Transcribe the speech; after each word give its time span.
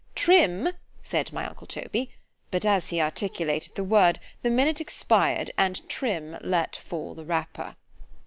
Trim! 0.15 0.69
said 1.03 1.31
my 1.31 1.45
uncle 1.45 1.67
Toby——but 1.67 2.65
as 2.65 2.89
he 2.89 2.99
articulated 2.99 3.75
the 3.75 3.83
word, 3.83 4.17
the 4.41 4.49
minute 4.49 4.81
expired, 4.81 5.51
and 5.59 5.87
Trim 5.87 6.39
let 6.41 6.75
fall 6.75 7.13
the 7.13 7.23
rapper. 7.23 7.75